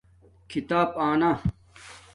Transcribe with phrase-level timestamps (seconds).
[0.49, 1.31] کھیتاپ آنا